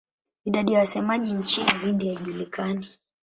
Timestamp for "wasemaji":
0.79-1.33